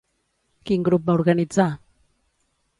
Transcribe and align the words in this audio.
Quin 0.69 0.87
grup 0.89 1.05
va 1.11 1.17
organitzar? 1.21 1.71